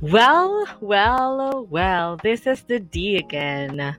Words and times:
Well, 0.00 0.66
well, 0.80 1.66
well, 1.70 2.16
this 2.22 2.46
is 2.46 2.62
the 2.62 2.80
D 2.80 3.16
again. 3.16 3.96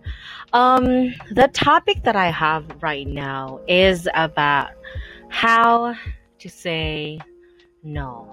Um, 0.53 1.14
the 1.32 1.50
topic 1.53 2.03
that 2.03 2.16
I 2.16 2.27
have 2.27 2.66
right 2.82 3.08
now 3.08 3.59
is 3.67 4.08
about 4.13 4.71
how 5.29 5.95
to 6.39 6.50
say 6.50 7.19
no. 7.83 8.29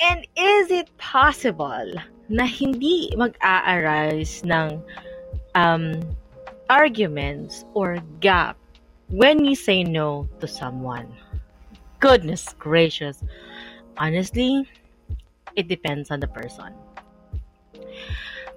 And 0.00 0.26
is 0.36 0.70
it 0.70 0.96
possible 0.98 1.92
na 2.28 2.46
hindi 2.46 3.12
mag-a-arise 3.16 4.42
ng 4.44 4.82
um, 5.54 6.00
arguments 6.70 7.64
or 7.74 7.98
gap 8.20 8.56
when 9.10 9.44
you 9.44 9.54
say 9.54 9.84
no 9.84 10.28
to 10.40 10.46
someone? 10.46 11.06
Goodness 12.00 12.54
gracious. 12.58 13.22
Honestly, 13.98 14.66
it 15.56 15.68
depends 15.68 16.10
on 16.10 16.20
the 16.20 16.28
person. 16.28 16.72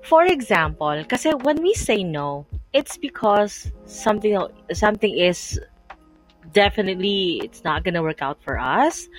For 0.06 0.26
example, 0.26 1.02
kasi 1.10 1.34
when 1.34 1.62
we 1.62 1.74
say 1.74 2.04
no, 2.04 2.46
it's 2.74 2.98
because 2.98 3.74
something 3.90 4.38
something 4.70 5.18
is 5.18 5.58
definitely 6.54 7.42
it's 7.42 7.66
not 7.66 7.84
gonna 7.84 8.06
work 8.06 8.22
out 8.22 8.38
for 8.46 8.62
us. 8.62 9.10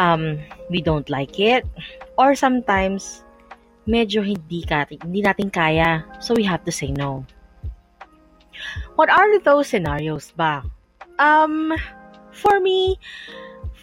Um, 0.00 0.40
we 0.72 0.80
don't 0.80 1.04
like 1.12 1.36
it, 1.36 1.68
or 2.16 2.32
sometimes 2.32 3.24
medyo 3.84 4.24
hindi 4.24 4.64
ka, 4.64 4.88
hindi 4.88 5.20
natin 5.20 5.52
kaya, 5.52 6.00
so 6.18 6.32
we 6.32 6.48
have 6.48 6.64
to 6.64 6.72
say 6.72 6.90
no. 6.96 7.28
What 8.96 9.12
are 9.12 9.36
those 9.44 9.68
scenarios 9.68 10.32
ba? 10.32 10.64
Um, 11.20 11.76
for 12.32 12.56
me, 12.60 12.96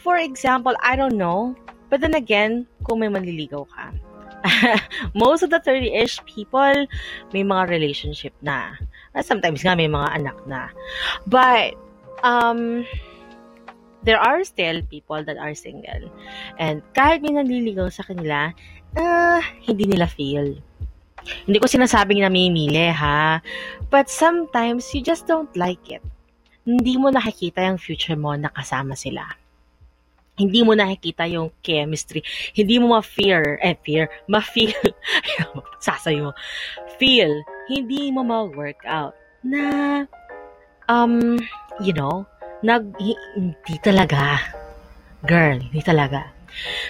for 0.02 0.18
example, 0.18 0.74
I 0.82 0.98
don't 0.98 1.18
know, 1.18 1.56
But 1.94 2.02
then 2.02 2.18
again, 2.18 2.66
kung 2.82 3.06
may 3.06 3.10
manliligaw 3.14 3.70
ka, 3.70 3.94
most 5.14 5.46
of 5.46 5.54
the 5.54 5.62
30-ish 5.62 6.26
people, 6.26 6.90
may 7.30 7.46
mga 7.46 7.70
relationship 7.70 8.34
na. 8.42 8.82
Sometimes 9.22 9.62
nga 9.62 9.78
may 9.78 9.86
mga 9.86 10.10
anak 10.18 10.34
na. 10.50 10.74
But, 11.30 11.78
um, 12.26 12.82
there 14.02 14.18
are 14.18 14.42
still 14.42 14.82
people 14.90 15.22
that 15.22 15.38
are 15.38 15.54
single. 15.54 16.10
And 16.58 16.82
kahit 16.98 17.22
may 17.22 17.38
nanliligaw 17.38 17.94
sa 17.94 18.10
kanila, 18.10 18.58
uh, 18.98 19.46
hindi 19.62 19.86
nila 19.86 20.10
feel. 20.10 20.58
Hindi 21.46 21.62
ko 21.62 21.70
sinasabing 21.70 22.26
namimili, 22.26 22.90
ha? 22.90 23.38
But 23.94 24.10
sometimes, 24.10 24.90
you 24.98 25.06
just 25.06 25.30
don't 25.30 25.54
like 25.54 25.94
it. 25.94 26.02
Hindi 26.66 26.98
mo 26.98 27.14
nakikita 27.14 27.62
yung 27.62 27.78
future 27.78 28.18
mo 28.18 28.34
na 28.34 28.50
kasama 28.50 28.98
sila 28.98 29.43
hindi 30.34 30.66
mo 30.66 30.74
nakikita 30.74 31.30
yung 31.30 31.54
chemistry. 31.62 32.26
Hindi 32.58 32.82
mo 32.82 32.98
ma-fear, 32.98 33.62
eh, 33.62 33.78
fear, 33.86 34.10
ma-feel, 34.26 34.74
sasayo 35.86 36.30
mo, 36.30 36.34
feel, 36.98 37.32
hindi 37.70 38.10
mo 38.10 38.26
ma-workout 38.26 39.14
na, 39.46 40.04
um, 40.90 41.38
you 41.82 41.94
know, 41.94 42.26
nag, 42.66 42.90
hindi 42.98 43.76
talaga. 43.84 44.42
Girl, 45.24 45.60
hindi 45.60 45.82
talaga. 45.86 46.28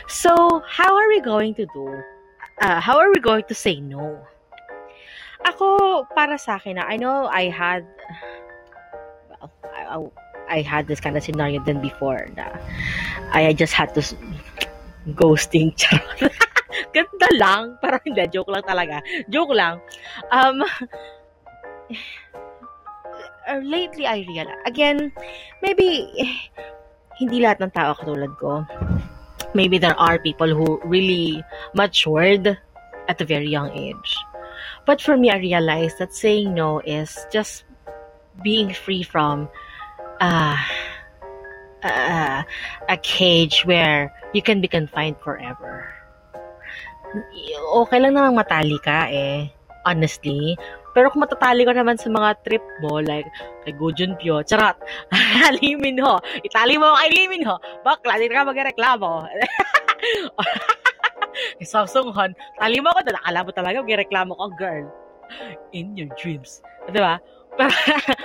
So, 0.08 0.32
how 0.68 0.92
are 0.96 1.10
we 1.10 1.20
going 1.20 1.56
to 1.56 1.66
do? 1.72 1.88
Uh, 2.62 2.80
how 2.80 3.00
are 3.00 3.12
we 3.12 3.20
going 3.20 3.44
to 3.48 3.56
say 3.56 3.80
no? 3.80 4.20
Ako, 5.44 6.08
para 6.16 6.40
sa 6.40 6.56
akin 6.56 6.80
na, 6.80 6.88
I 6.88 6.96
know 6.96 7.28
I 7.28 7.52
had, 7.52 7.84
well, 9.28 9.52
I, 9.76 10.00
I 10.00 10.23
had 10.62 10.88
this 10.88 11.00
kind 11.00 11.18
of 11.18 11.24
scenario 11.24 11.64
then 11.64 11.82
before 11.82 12.28
na 12.38 12.54
I 13.34 13.54
just 13.54 13.74
had 13.74 13.96
to 13.96 14.04
ghosting. 15.12 15.76
Charot. 15.80 16.32
Ganda 16.94 17.30
lang. 17.38 17.64
Parang 17.82 18.02
hindi. 18.06 18.24
Joke 18.32 18.50
lang 18.50 18.64
talaga. 18.64 19.02
Joke 19.30 19.54
lang. 19.54 19.82
Um, 20.32 20.64
uh, 23.48 23.62
lately, 23.62 24.08
I 24.08 24.26
realized, 24.26 24.64
again, 24.66 25.12
maybe, 25.62 26.08
hindi 27.20 27.44
lahat 27.44 27.62
ng 27.62 27.72
tao 27.72 27.94
katulad 27.94 28.34
ko. 28.40 28.66
Maybe 29.54 29.78
there 29.78 29.98
are 30.00 30.18
people 30.18 30.50
who 30.50 30.82
really 30.82 31.44
matured 31.78 32.58
at 33.06 33.22
a 33.22 33.26
very 33.26 33.46
young 33.46 33.70
age. 33.78 34.18
But 34.86 35.02
for 35.02 35.16
me, 35.16 35.30
I 35.30 35.38
realized 35.38 36.00
that 36.00 36.16
saying 36.16 36.54
no 36.54 36.80
is 36.82 37.14
just 37.30 37.64
being 38.42 38.74
free 38.74 39.04
from 39.04 39.48
uh, 40.24 40.58
uh, 41.84 42.40
a 42.88 42.98
cage 43.04 43.68
where 43.68 44.08
you 44.32 44.42
can 44.42 44.64
be 44.64 44.72
confined 44.72 45.20
forever. 45.20 45.92
Okay 47.84 48.00
lang 48.00 48.16
namang 48.16 48.40
matali 48.40 48.80
ka 48.82 49.12
eh, 49.12 49.52
honestly. 49.86 50.56
Pero 50.94 51.10
kung 51.10 51.26
matatali 51.26 51.66
ka 51.66 51.74
naman 51.74 51.98
sa 51.98 52.10
mga 52.10 52.38
trip 52.46 52.62
mo, 52.86 53.02
like 53.02 53.26
kay 53.66 53.74
Go 53.74 53.90
Junpyo, 53.90 54.46
charot, 54.46 54.78
Limin 55.62 55.98
ho, 55.98 56.22
itali 56.46 56.78
mo 56.78 56.94
kay 57.02 57.10
Limin 57.10 57.42
ho, 57.50 57.58
bakla, 57.82 58.22
di 58.22 58.30
ka 58.30 58.46
magreklamo. 58.46 59.26
kay 61.58 61.66
Samsung 61.66 62.14
Han, 62.14 62.38
tali 62.62 62.78
mo 62.78 62.94
ako, 62.94 63.10
akala 63.10 63.42
mo 63.42 63.50
talaga 63.50 63.82
magreklamo 63.82 64.38
ka, 64.38 64.48
girl. 64.54 64.86
In 65.74 65.98
your 65.98 66.14
dreams. 66.14 66.62
Di 66.86 67.02
ba? 67.02 67.18
Pero, 67.58 67.74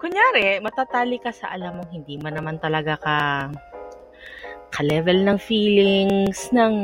kunyari, 0.00 0.58
matatali 0.64 1.20
ka 1.20 1.28
sa 1.28 1.52
alam 1.52 1.76
mong 1.76 1.92
hindi 1.92 2.16
man 2.16 2.40
naman 2.40 2.56
talaga 2.56 2.96
ka 2.96 3.16
ka-level 4.70 5.26
ng 5.26 5.38
feelings, 5.38 6.48
ng 6.54 6.74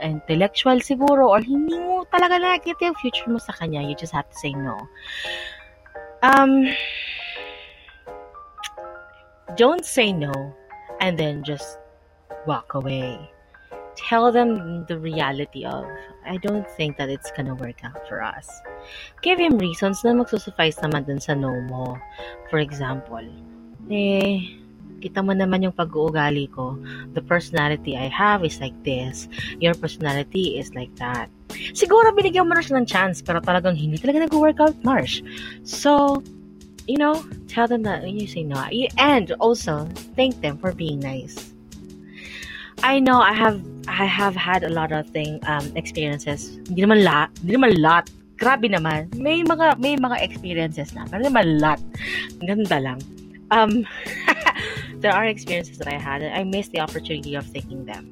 intellectual 0.00 0.80
siguro, 0.80 1.36
or 1.36 1.40
hindi 1.44 1.76
mo 1.76 2.08
talaga 2.08 2.40
nakikita 2.40 2.90
yung 2.90 2.98
future 2.98 3.28
mo 3.28 3.36
sa 3.36 3.52
kanya, 3.52 3.84
you 3.84 3.92
just 3.92 4.12
have 4.12 4.26
to 4.28 4.36
say 4.40 4.56
no. 4.56 4.74
Um, 6.24 6.72
don't 9.60 9.84
say 9.84 10.16
no 10.16 10.32
and 11.04 11.20
then 11.20 11.44
just 11.44 11.76
walk 12.48 12.72
away. 12.72 13.33
Tell 13.96 14.32
them 14.32 14.84
the 14.86 14.98
reality 14.98 15.64
of, 15.64 15.86
I 16.26 16.36
don't 16.38 16.68
think 16.74 16.98
that 16.98 17.08
it's 17.08 17.30
gonna 17.32 17.54
work 17.54 17.84
out 17.84 18.08
for 18.08 18.22
us. 18.22 18.50
Give 19.22 19.38
him 19.38 19.58
reasons 19.58 20.02
na 20.02 20.12
magsusuffice 20.12 20.82
naman 20.82 21.06
dun 21.06 21.22
sa 21.22 21.34
no 21.34 21.54
mo. 21.70 21.96
For 22.50 22.58
example, 22.58 23.22
eh, 23.86 24.58
kita 25.04 25.20
mo 25.20 25.36
naman 25.36 25.62
yung 25.62 25.76
pag-uugali 25.76 26.48
ko. 26.50 26.80
The 27.12 27.20
personality 27.20 27.94
I 27.94 28.08
have 28.08 28.42
is 28.42 28.58
like 28.58 28.74
this. 28.82 29.28
Your 29.60 29.76
personality 29.76 30.56
is 30.56 30.72
like 30.72 30.90
that. 30.96 31.28
Siguro 31.76 32.10
binigyan 32.16 32.48
mo 32.48 32.56
na 32.56 32.64
siya 32.64 32.80
ng 32.80 32.88
chance, 32.88 33.20
pero 33.20 33.38
talagang 33.44 33.76
hindi 33.76 34.00
talaga 34.00 34.24
nag-work 34.26 34.58
out, 34.64 34.74
Marsh. 34.82 35.20
So, 35.62 36.24
you 36.88 36.96
know, 36.96 37.20
tell 37.46 37.68
them 37.68 37.84
that 37.84 38.08
you 38.08 38.26
say 38.26 38.42
no. 38.42 38.58
And 38.98 39.30
also, 39.38 39.86
thank 40.16 40.40
them 40.40 40.58
for 40.58 40.72
being 40.72 40.98
nice. 40.98 41.53
I 42.84 43.00
know 43.00 43.16
I 43.16 43.32
have 43.32 43.64
I 43.88 44.04
have 44.04 44.36
had 44.36 44.62
a 44.62 44.68
lot 44.68 44.92
of 44.92 45.08
thing 45.08 45.40
um 45.48 45.72
experiences. 45.72 46.60
Hindi 46.68 46.84
naman 46.84 47.00
lot, 47.00 47.32
hindi 47.40 47.56
naman 47.56 47.80
lot. 47.80 48.12
Grabe 48.36 48.68
naman. 48.68 49.08
May 49.16 49.40
mga 49.40 49.80
may 49.80 49.96
mga 49.96 50.20
experiences 50.20 50.92
na, 50.92 51.08
pero 51.08 51.24
naman 51.24 51.64
lot. 51.64 51.80
Ganda 52.44 52.76
lang. 52.76 53.00
Um 53.48 53.88
there 55.00 55.16
are 55.16 55.24
experiences 55.24 55.80
that 55.80 55.88
I 55.88 55.96
had 55.96 56.20
and 56.20 56.36
I 56.36 56.44
missed 56.44 56.76
the 56.76 56.84
opportunity 56.84 57.32
of 57.32 57.48
taking 57.56 57.88
them. 57.88 58.04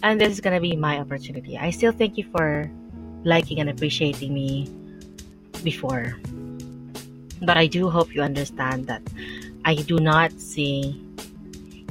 And 0.00 0.16
this 0.16 0.32
is 0.32 0.40
gonna 0.40 0.64
be 0.64 0.72
my 0.72 0.96
opportunity. 0.96 1.60
I 1.60 1.76
still 1.76 1.92
thank 1.92 2.16
you 2.16 2.24
for 2.32 2.72
liking 3.28 3.60
and 3.60 3.68
appreciating 3.68 4.32
me 4.32 4.72
before. 5.60 6.16
But 7.44 7.60
I 7.60 7.68
do 7.68 7.92
hope 7.92 8.16
you 8.16 8.24
understand 8.24 8.88
that 8.88 9.04
I 9.68 9.76
do 9.84 10.00
not 10.00 10.32
see 10.40 10.96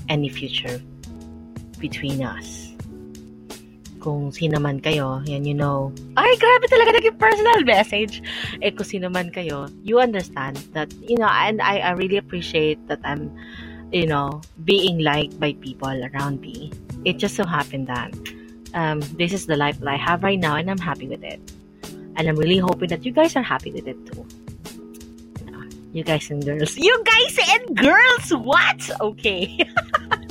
any 0.10 0.26
future 0.26 0.82
between 1.84 2.24
us. 2.24 2.72
Kung 4.00 4.32
sino 4.32 4.60
man 4.60 4.80
kayo, 4.80 5.20
yan 5.28 5.44
you 5.44 5.56
know, 5.56 5.92
ay, 6.16 6.32
grabe 6.40 6.68
talaga 6.72 6.96
naging 6.96 7.20
personal 7.20 7.60
message. 7.68 8.24
Eh, 8.64 8.72
kung 8.72 8.88
sino 8.88 9.12
man 9.12 9.28
kayo, 9.36 9.68
you 9.84 10.00
understand 10.00 10.56
that, 10.72 10.88
you 11.04 11.20
know, 11.20 11.28
and 11.28 11.60
I, 11.60 11.84
I 11.84 11.92
really 12.00 12.16
appreciate 12.16 12.80
that 12.88 13.04
I'm, 13.04 13.32
you 13.92 14.08
know, 14.08 14.40
being 14.64 15.04
liked 15.04 15.36
by 15.40 15.56
people 15.60 15.92
around 15.92 16.40
me. 16.40 16.72
It 17.04 17.20
just 17.20 17.36
so 17.36 17.44
happened 17.44 17.92
that 17.92 18.16
um, 18.74 19.04
this 19.20 19.36
is 19.36 19.46
the 19.46 19.60
life 19.60 19.80
that 19.84 19.88
I 19.88 20.00
have 20.00 20.24
right 20.24 20.40
now, 20.40 20.56
and 20.56 20.72
I'm 20.72 20.80
happy 20.80 21.08
with 21.08 21.24
it. 21.24 21.40
And 22.16 22.28
I'm 22.28 22.36
really 22.36 22.60
hoping 22.60 22.90
that 22.90 23.04
you 23.04 23.12
guys 23.12 23.36
are 23.36 23.44
happy 23.44 23.72
with 23.72 23.88
it 23.88 24.00
too. 24.08 24.24
You 25.94 26.04
guys 26.04 26.26
and 26.32 26.44
girls. 26.44 26.76
You 26.76 27.04
guys 27.06 27.38
and 27.54 27.78
girls! 27.78 28.34
What? 28.34 28.82
Okay. 29.00 29.62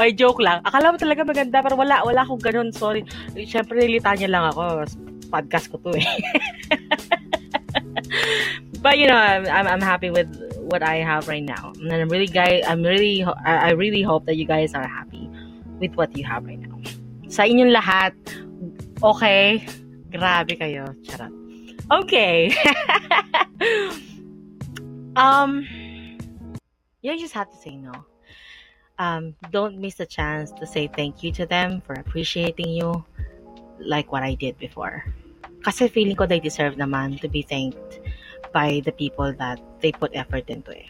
Ay, 0.00 0.12
joke 0.12 0.40
lang. 0.40 0.60
Akala 0.64 0.92
mo 0.92 0.98
talaga 0.98 1.26
maganda, 1.26 1.62
pero 1.62 1.76
wala, 1.76 2.04
wala 2.04 2.24
akong 2.24 2.42
ganun. 2.42 2.72
Sorry. 2.72 3.04
Siyempre, 3.34 3.80
nilitanya 3.80 4.28
lang 4.28 4.44
ako. 4.52 4.84
Podcast 5.28 5.70
ko 5.72 5.78
to 5.82 5.90
eh. 5.98 6.06
but 8.84 8.98
you 8.98 9.06
know, 9.06 9.18
I'm, 9.18 9.66
I'm, 9.66 9.82
happy 9.82 10.10
with 10.10 10.30
what 10.70 10.82
I 10.82 11.02
have 11.02 11.26
right 11.26 11.42
now. 11.42 11.72
And 11.82 11.92
I'm 11.92 12.08
really, 12.08 12.30
guy, 12.30 12.62
I'm 12.66 12.82
really, 12.82 13.26
I 13.44 13.74
really 13.74 14.02
hope 14.02 14.26
that 14.26 14.36
you 14.36 14.46
guys 14.46 14.74
are 14.74 14.86
happy 14.86 15.28
with 15.80 15.94
what 15.94 16.16
you 16.16 16.24
have 16.24 16.46
right 16.46 16.60
now. 16.60 16.78
Sa 17.26 17.42
inyong 17.42 17.74
lahat, 17.74 18.14
okay? 19.02 19.66
Grabe 20.14 20.54
kayo. 20.54 20.94
Charot. 21.02 21.34
Okay. 21.86 22.54
um, 25.16 25.66
you 27.02 27.18
just 27.18 27.34
have 27.34 27.50
to 27.50 27.58
say 27.58 27.76
no. 27.76 27.92
Um, 28.98 29.36
don't 29.52 29.76
miss 29.78 29.96
the 29.96 30.06
chance 30.06 30.50
to 30.56 30.66
say 30.66 30.88
thank 30.88 31.22
you 31.22 31.30
to 31.36 31.44
them 31.44 31.82
for 31.84 31.94
appreciating 31.94 32.68
you 32.70 33.04
like 33.78 34.10
what 34.10 34.22
I 34.22 34.34
did 34.34 34.56
before. 34.58 35.04
Kasi 35.64 35.88
feeling 35.88 36.16
ko 36.16 36.24
they 36.24 36.40
deserve 36.40 36.80
naman 36.80 37.20
to 37.20 37.28
be 37.28 37.42
thanked 37.42 38.00
by 38.52 38.80
the 38.84 38.92
people 38.92 39.32
that 39.36 39.60
they 39.84 39.92
put 39.92 40.16
effort 40.16 40.48
into 40.48 40.72
it. 40.72 40.88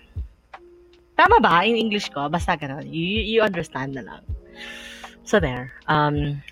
Tama 1.17 1.41
ba 1.41 1.65
yung 1.65 1.81
English 1.81 2.13
ko? 2.13 2.29
Basta 2.29 2.55
ganun. 2.55 2.87
You, 2.87 3.03
you 3.25 3.41
understand 3.43 3.97
na 3.97 4.05
lang. 4.05 4.23
So 5.25 5.41
there. 5.41 5.73
Um, 5.89 6.45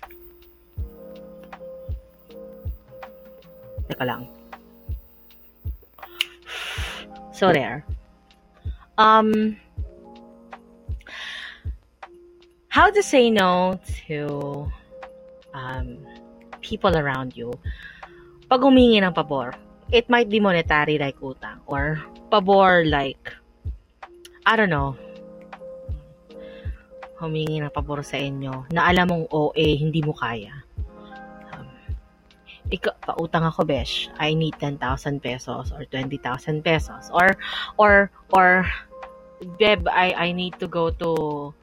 Teka 3.85 4.03
lang. 4.03 4.27
So 7.31 7.53
there. 7.53 7.85
Um, 8.97 9.55
how 12.75 12.91
to 12.91 12.99
say 12.99 13.31
no 13.31 13.79
to 14.03 14.67
um, 15.55 15.95
people 16.59 16.91
around 16.99 17.31
you 17.31 17.55
pag 18.51 18.59
humingi 18.59 18.99
ng 18.99 19.15
pabor. 19.15 19.55
It 19.95 20.11
might 20.11 20.27
be 20.27 20.43
monetary 20.43 20.99
like 20.99 21.15
utang 21.23 21.63
or 21.71 22.03
pabor 22.27 22.83
like 22.83 23.31
I 24.43 24.59
don't 24.59 24.67
know 24.67 24.99
humingi 27.15 27.63
ng 27.63 27.71
pabor 27.71 28.03
sa 28.03 28.19
inyo 28.19 28.67
na 28.75 28.91
alam 28.91 29.07
mong 29.07 29.25
OA 29.31 29.79
hindi 29.79 30.03
mo 30.03 30.11
kaya 30.11 30.51
ikaw, 32.65 32.97
pautang 32.97 33.45
ako, 33.45 33.61
besh. 33.61 34.09
I 34.17 34.33
need 34.33 34.57
10,000 34.57 34.81
pesos 35.21 35.69
or 35.69 35.85
20,000 35.85 36.65
pesos. 36.65 37.13
Or, 37.13 37.37
or, 37.77 38.09
or, 38.33 38.65
Beb, 39.59 39.85
I, 39.85 40.17
I 40.17 40.31
need 40.31 40.57
to 40.57 40.67
go 40.67 40.89
to 40.89 41.53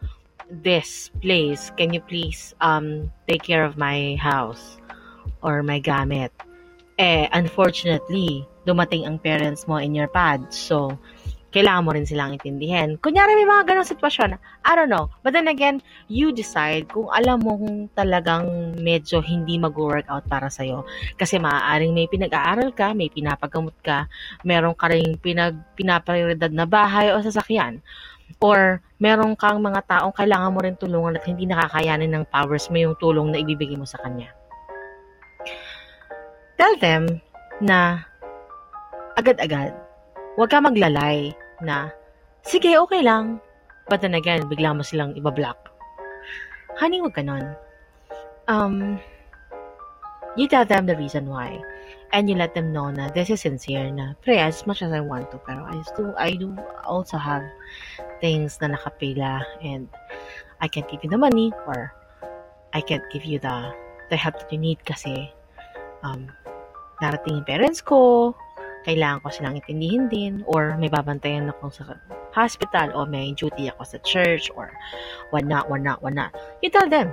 this 0.60 1.08
place. 1.24 1.72
Can 1.80 1.96
you 1.96 2.04
please 2.04 2.52
um 2.60 3.08
take 3.24 3.40
care 3.40 3.64
of 3.64 3.80
my 3.80 4.20
house 4.20 4.76
or 5.40 5.64
my 5.64 5.80
gamit? 5.80 6.28
Eh, 7.00 7.24
unfortunately, 7.32 8.44
dumating 8.68 9.08
ang 9.08 9.16
parents 9.16 9.64
mo 9.64 9.80
in 9.80 9.96
your 9.96 10.12
pad. 10.12 10.52
So, 10.52 11.00
kailangan 11.52 11.84
mo 11.84 11.90
rin 11.92 12.08
silang 12.08 12.32
intindihin. 12.32 12.96
Kunyari 13.04 13.36
may 13.36 13.44
mga 13.44 13.68
ganong 13.68 13.86
sitwasyon, 13.88 14.40
I 14.64 14.72
don't 14.72 14.88
know. 14.88 15.12
But 15.20 15.36
then 15.36 15.52
again, 15.52 15.84
you 16.08 16.32
decide 16.32 16.88
kung 16.88 17.12
alam 17.12 17.44
mo 17.44 17.60
kung 17.60 17.92
talagang 17.92 18.74
medyo 18.80 19.20
hindi 19.20 19.60
mag-work 19.60 20.08
out 20.08 20.24
para 20.26 20.48
sa'yo. 20.48 20.88
Kasi 21.20 21.36
maaaring 21.36 21.92
may 21.92 22.08
pinag-aaral 22.08 22.72
ka, 22.72 22.96
may 22.96 23.12
pinapagamot 23.12 23.76
ka, 23.84 24.08
meron 24.48 24.72
ka 24.72 24.88
rin 24.88 25.20
pinag, 25.20 25.60
pinaprioridad 25.76 26.50
na 26.50 26.64
bahay 26.64 27.12
o 27.12 27.20
sasakyan. 27.20 27.84
Or 28.38 28.80
meron 29.02 29.34
kang 29.34 29.58
mga 29.58 29.82
taong 29.90 30.14
kailangan 30.14 30.54
mo 30.54 30.60
rin 30.62 30.78
tulungan 30.78 31.18
at 31.18 31.24
hindi 31.26 31.44
nakakayanin 31.44 32.14
ng 32.14 32.24
powers 32.30 32.70
mo 32.70 32.78
yung 32.78 32.96
tulong 33.02 33.34
na 33.34 33.42
ibibigay 33.42 33.76
mo 33.76 33.84
sa 33.84 33.98
kanya. 34.00 34.30
Tell 36.56 36.78
them 36.78 37.20
na 37.58 38.06
agad-agad, 39.18 39.74
huwag 40.38 40.50
ka 40.50 40.62
maglalay 40.62 41.34
na, 41.60 41.90
sige, 42.46 42.78
okay 42.78 43.02
lang. 43.02 43.42
But 43.90 44.00
then 44.00 44.14
again, 44.14 44.46
bigla 44.46 44.72
mo 44.72 44.86
silang 44.86 45.18
ibablock. 45.18 45.58
Honey, 46.78 47.02
wag 47.02 47.18
ganon. 47.18 47.58
Um, 48.46 49.02
you 50.38 50.46
tell 50.48 50.64
them 50.64 50.86
the 50.86 50.96
reason 50.96 51.26
why. 51.26 51.60
And 52.12 52.28
you 52.28 52.36
let 52.36 52.52
them 52.52 52.76
know 52.76 52.92
na 52.92 53.08
this 53.08 53.32
is 53.32 53.40
sincere 53.40 53.88
na, 53.88 54.12
pray 54.20 54.36
as 54.36 54.68
much 54.68 54.84
as 54.84 54.92
I 54.92 55.00
want 55.00 55.32
to, 55.32 55.40
pero 55.48 55.64
I 55.64 55.80
still, 55.88 56.12
I 56.20 56.36
do 56.36 56.52
also 56.84 57.16
have 57.16 57.40
things 58.20 58.60
na 58.60 58.76
nakapila 58.76 59.40
and 59.64 59.88
I 60.60 60.68
can't 60.68 60.84
give 60.92 61.00
you 61.00 61.08
the 61.08 61.16
money 61.16 61.56
or 61.64 61.96
I 62.76 62.84
can't 62.84 63.04
give 63.08 63.24
you 63.24 63.40
the 63.40 63.72
the 64.12 64.16
help 64.20 64.36
that 64.36 64.52
you 64.52 64.60
need 64.60 64.84
kasi 64.84 65.32
um, 66.04 66.28
darating 67.00 67.40
yung 67.40 67.48
parents 67.48 67.80
ko, 67.80 68.36
kailangan 68.84 69.24
ko 69.24 69.28
silang 69.32 69.56
intindihin 69.56 70.12
din 70.12 70.44
or 70.44 70.76
may 70.76 70.92
babantayan 70.92 71.48
ako 71.48 71.72
sa 71.72 71.96
hospital 72.36 72.92
o 72.92 73.08
may 73.08 73.32
duty 73.32 73.72
ako 73.72 73.82
sa 73.88 73.98
church 74.04 74.52
or 74.52 74.68
what 75.32 75.48
not, 75.48 75.72
what 75.72 75.80
not, 75.80 76.04
what 76.04 76.12
not. 76.12 76.34
You 76.60 76.68
tell 76.68 76.92
them. 76.92 77.08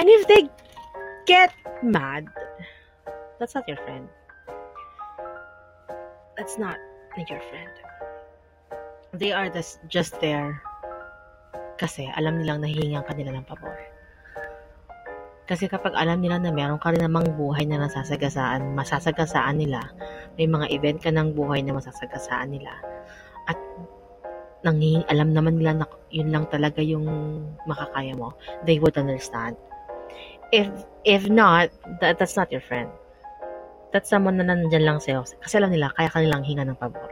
And 0.00 0.08
if 0.08 0.24
they 0.24 0.48
get 1.28 1.52
mad, 1.84 2.32
that's 3.40 3.56
not 3.56 3.64
your 3.64 3.80
friend. 3.82 4.06
That's 6.36 6.60
not 6.60 6.76
your 7.16 7.40
friend. 7.48 7.72
They 9.16 9.32
are 9.32 9.48
just 9.88 10.20
there 10.20 10.60
kasi 11.80 12.04
alam 12.12 12.36
nilang 12.36 12.60
nahihingan 12.60 13.08
kanila 13.08 13.40
ng 13.40 13.48
pabor. 13.48 13.74
Kasi 15.48 15.66
kapag 15.66 15.96
alam 15.98 16.22
nila 16.22 16.38
na 16.38 16.54
meron 16.54 16.78
ka 16.78 16.94
rin 16.94 17.02
namang 17.02 17.34
buhay 17.34 17.66
na 17.66 17.82
nasasagasaan, 17.82 18.76
masasagasaan 18.76 19.58
nila, 19.58 19.82
may 20.38 20.46
mga 20.46 20.70
event 20.70 20.98
ka 21.02 21.10
ng 21.10 21.34
buhay 21.34 21.64
na 21.64 21.74
masasagasaan 21.74 22.54
nila, 22.54 22.70
at 23.50 23.58
nanging 24.62 25.02
alam 25.10 25.34
naman 25.34 25.58
nila 25.58 25.82
na 25.82 25.86
yun 26.14 26.30
lang 26.30 26.46
talaga 26.46 26.78
yung 26.78 27.02
makakaya 27.66 28.14
mo, 28.14 28.30
they 28.62 28.78
would 28.78 28.94
understand. 28.94 29.58
If 30.54 30.70
if 31.02 31.26
not, 31.26 31.74
that, 31.98 32.22
that's 32.22 32.38
not 32.38 32.54
your 32.54 32.62
friend. 32.62 32.94
That's 33.90 34.08
someone 34.08 34.38
na 34.38 34.46
nandyan 34.46 34.86
lang 34.86 34.98
sa'yo. 35.02 35.26
Kasi 35.42 35.58
alam 35.58 35.74
nila, 35.74 35.90
kaya 35.98 36.10
kanilang 36.10 36.46
hinga 36.46 36.66
ng 36.66 36.78
pabor. 36.78 37.10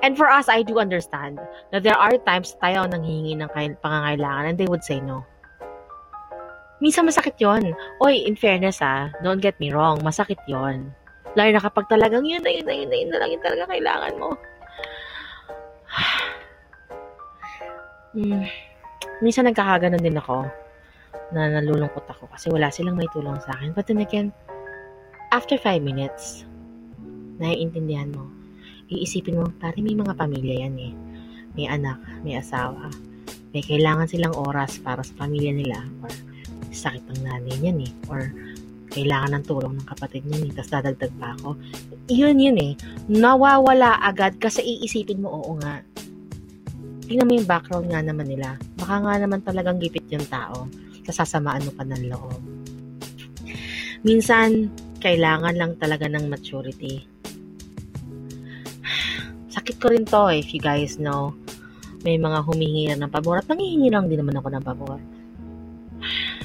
And 0.00 0.16
for 0.16 0.30
us, 0.30 0.48
I 0.48 0.62
do 0.62 0.80
understand 0.80 1.42
na 1.74 1.82
there 1.82 1.98
are 1.98 2.14
times 2.24 2.56
tayo 2.62 2.88
nang 2.88 3.04
hihingi 3.04 3.36
ng 3.36 3.50
pangangailangan 3.82 4.54
and 4.54 4.56
they 4.56 4.70
would 4.70 4.86
say 4.86 5.02
no 5.02 5.26
minsan 6.80 7.04
masakit 7.04 7.36
yon. 7.36 7.76
Oy, 8.00 8.24
in 8.24 8.34
fairness 8.34 8.80
ah, 8.82 9.12
don't 9.20 9.44
get 9.44 9.54
me 9.60 9.70
wrong, 9.70 10.00
masakit 10.00 10.40
yon. 10.48 10.90
Lalo 11.38 11.48
na 11.54 11.62
kapag 11.62 11.86
talagang 11.86 12.26
yun 12.26 12.42
na 12.42 12.50
yun 12.50 12.66
na 12.66 12.74
yun 12.74 12.90
na 12.90 12.96
yun 12.96 13.10
na 13.12 13.18
lang 13.22 13.30
yung 13.30 13.44
talaga 13.44 13.70
kailangan 13.70 14.14
mo. 14.18 14.34
hmm. 18.16 18.44
Minsan 19.22 19.46
nagkakaganon 19.46 20.02
din 20.02 20.18
ako 20.18 20.42
na 21.30 21.60
nalulungkot 21.60 22.02
ako 22.10 22.26
kasi 22.34 22.50
wala 22.50 22.74
silang 22.74 22.98
may 22.98 23.06
tulong 23.14 23.38
sa 23.44 23.54
akin. 23.54 23.70
But 23.76 23.86
then 23.86 24.02
again, 24.02 24.34
after 25.30 25.54
five 25.54 25.82
minutes, 25.82 26.42
naiintindihan 27.38 28.10
mo. 28.10 28.26
Iisipin 28.90 29.38
mo, 29.38 29.46
pare 29.62 29.78
may 29.78 29.94
mga 29.94 30.18
pamilya 30.18 30.66
yan 30.66 30.76
eh. 30.78 30.92
May 31.54 31.70
anak, 31.70 32.02
may 32.26 32.38
asawa. 32.38 32.90
May 33.54 33.62
kailangan 33.62 34.10
silang 34.10 34.34
oras 34.34 34.78
para 34.82 35.02
sa 35.02 35.14
pamilya 35.18 35.54
nila 35.54 35.78
or 36.02 36.10
sakit 36.70 37.02
ng 37.06 37.22
nanay 37.22 37.54
niyan 37.62 37.78
eh. 37.86 37.92
Or 38.10 38.30
kailangan 38.90 39.38
ng 39.38 39.44
tulong 39.46 39.78
ng 39.78 39.86
kapatid 39.86 40.26
niya 40.26 40.50
eh. 40.50 40.50
Tapos 40.54 40.70
dadagdag 40.74 41.12
pa 41.22 41.38
ako. 41.38 41.54
Yun 42.10 42.42
yun 42.42 42.58
eh. 42.58 42.72
Nawawala 43.06 44.02
agad 44.02 44.42
kasi 44.42 44.62
iisipin 44.66 45.22
mo, 45.22 45.30
oo 45.30 45.54
nga. 45.62 45.82
Tingnan 47.06 47.26
mo 47.26 47.32
yung 47.38 47.46
background 47.50 47.86
nga 47.90 48.02
naman 48.02 48.26
nila. 48.26 48.58
Baka 48.78 49.02
nga 49.02 49.14
naman 49.18 49.42
talagang 49.46 49.78
gipit 49.78 50.06
yung 50.10 50.26
tao. 50.26 50.66
Sasasamaan 51.06 51.66
mo 51.66 51.72
pa 51.74 51.86
ng 51.86 52.10
loob. 52.10 52.38
Minsan, 54.02 54.70
kailangan 55.00 55.56
lang 55.56 55.72
talaga 55.80 56.06
ng 56.06 56.28
maturity. 56.28 57.08
Sakit 59.54 59.80
ko 59.80 59.90
rin 59.90 60.04
to 60.04 60.28
if 60.30 60.52
you 60.52 60.60
guys 60.60 61.00
know. 61.00 61.32
May 62.00 62.16
mga 62.16 62.44
humihingi 62.44 62.96
ng 62.96 63.12
pabor 63.12 63.44
at 63.44 63.48
nangihingi 63.48 63.92
lang 63.92 64.08
din 64.08 64.24
naman 64.24 64.40
ako 64.40 64.48
ng 64.52 64.64
pabor 64.64 65.00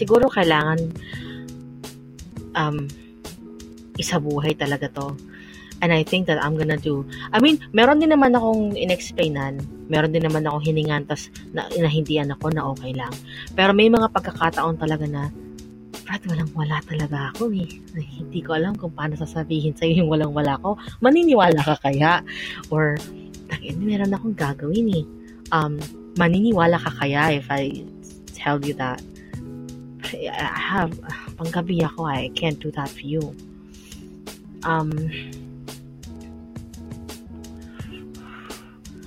siguro 0.00 0.30
kailangan 0.30 0.78
um, 2.54 2.86
isabuhay 4.00 4.56
talaga 4.56 4.88
to. 4.88 5.12
And 5.80 5.96
I 5.96 6.04
think 6.04 6.28
that 6.28 6.36
I'm 6.44 6.60
gonna 6.60 6.76
do, 6.76 7.08
I 7.32 7.40
mean, 7.40 7.56
meron 7.72 8.04
din 8.04 8.12
naman 8.12 8.36
akong 8.36 8.76
inexplainan, 8.76 9.64
meron 9.88 10.12
din 10.12 10.28
naman 10.28 10.44
akong 10.44 10.60
hiningan, 10.60 11.08
tas 11.08 11.32
na, 11.56 11.72
nahindihan 11.72 12.28
ako 12.36 12.52
na 12.52 12.68
okay 12.68 12.92
lang. 12.92 13.12
Pero 13.56 13.72
may 13.72 13.88
mga 13.88 14.12
pagkakataon 14.12 14.76
talaga 14.76 15.08
na, 15.08 15.32
Brad, 16.10 16.26
walang 16.26 16.50
wala 16.58 16.82
talaga 16.90 17.30
ako 17.30 17.54
eh. 17.54 17.70
Hindi 17.94 18.42
ko 18.42 18.58
alam 18.58 18.74
kung 18.74 18.90
paano 18.90 19.14
sasabihin 19.14 19.78
sa'yo 19.78 20.02
yung 20.02 20.10
walang 20.10 20.34
wala 20.34 20.58
ko. 20.58 20.74
Maniniwala 20.98 21.62
ka 21.62 21.78
kaya? 21.78 22.26
Or, 22.66 22.98
takin, 23.46 23.78
meron 23.78 24.10
akong 24.10 24.34
gagawin 24.34 24.90
eh. 24.90 25.06
Um, 25.54 25.78
maniniwala 26.18 26.82
ka 26.82 26.90
kaya 26.98 27.38
if 27.38 27.46
I 27.46 27.86
tell 28.34 28.58
you 28.58 28.74
that 28.74 28.98
I 30.10 30.50
have 30.58 30.98
panggabi 31.38 31.86
ako 31.86 32.10
I 32.10 32.34
can't 32.34 32.58
do 32.58 32.74
that 32.74 32.90
for 32.90 33.06
you 33.06 33.30
um 34.66 34.90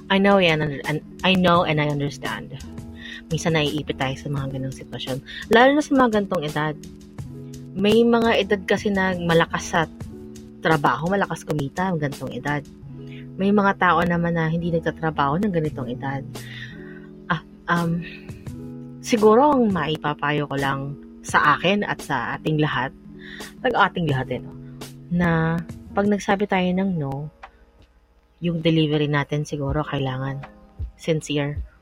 I 0.07 0.15
know 0.15 0.39
and 0.39 0.79
I 1.27 1.36
know 1.36 1.67
and 1.67 1.83
I 1.83 1.91
understand 1.91 2.55
minsan 3.33 3.57
naiipit 3.57 3.97
tayo 3.97 4.13
sa 4.13 4.29
mga 4.29 4.53
ganong 4.53 4.77
sitwasyon. 4.77 5.17
Lalo 5.49 5.69
na 5.73 5.81
sa 5.81 5.91
mga 5.97 6.09
gantong 6.21 6.43
edad. 6.45 6.75
May 7.73 8.05
mga 8.05 8.31
edad 8.37 8.61
kasi 8.69 8.93
na 8.93 9.17
malakas 9.17 9.73
sa 9.73 9.81
trabaho, 10.61 11.09
malakas 11.09 11.41
kumita 11.41 11.89
ang 11.89 11.97
gantong 11.97 12.29
edad. 12.37 12.61
May 13.33 13.49
mga 13.49 13.81
tao 13.81 14.05
naman 14.05 14.37
na 14.37 14.45
hindi 14.45 14.69
nagtatrabaho 14.69 15.41
ng 15.41 15.49
ganitong 15.49 15.89
edad. 15.89 16.21
Ah, 17.33 17.41
um, 17.73 18.05
siguro 19.01 19.57
ang 19.57 19.73
maipapayo 19.73 20.45
ko 20.45 20.53
lang 20.53 20.93
sa 21.25 21.57
akin 21.57 21.81
at 21.81 21.97
sa 22.05 22.37
ating 22.37 22.61
lahat, 22.61 22.93
nag 23.65 23.73
ating 23.73 24.05
lahat 24.05 24.37
eh, 24.37 24.41
na 25.09 25.57
pag 25.97 26.05
nagsabi 26.05 26.45
tayo 26.45 26.69
ng 26.69 26.89
no, 27.01 27.33
yung 28.37 28.61
delivery 28.61 29.09
natin 29.09 29.47
siguro 29.47 29.81
kailangan 29.81 30.43
sincere 30.99 31.73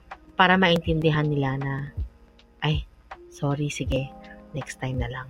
para 0.42 0.58
maintindihan 0.58 1.30
nila 1.30 1.54
na 1.62 1.74
ay, 2.66 2.82
sorry, 3.30 3.70
sige, 3.70 4.10
next 4.58 4.82
time 4.82 4.98
na 4.98 5.06
lang. 5.06 5.30